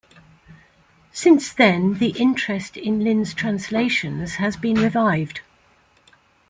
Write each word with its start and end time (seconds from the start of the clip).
Since 1.11 1.53
then 1.53 1.99
the 1.99 2.09
interest 2.19 2.75
in 2.75 3.03
Lin's 3.03 3.35
translations 3.35 4.37
has 4.37 4.57
been 4.57 4.77
revived. 4.79 5.41